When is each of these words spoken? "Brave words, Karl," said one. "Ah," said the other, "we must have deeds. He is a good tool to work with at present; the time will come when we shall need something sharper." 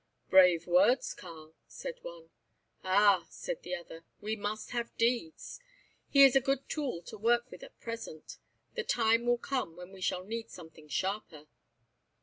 "Brave 0.31 0.65
words, 0.65 1.13
Karl," 1.13 1.53
said 1.67 1.99
one. 2.01 2.31
"Ah," 2.83 3.27
said 3.29 3.61
the 3.61 3.75
other, 3.75 4.03
"we 4.19 4.35
must 4.35 4.71
have 4.71 4.97
deeds. 4.97 5.59
He 6.09 6.23
is 6.23 6.35
a 6.35 6.41
good 6.41 6.67
tool 6.67 7.03
to 7.03 7.19
work 7.19 7.51
with 7.51 7.61
at 7.61 7.79
present; 7.79 8.39
the 8.73 8.83
time 8.83 9.27
will 9.27 9.37
come 9.37 9.75
when 9.75 9.91
we 9.91 10.01
shall 10.01 10.23
need 10.23 10.49
something 10.49 10.87
sharper." 10.87 11.45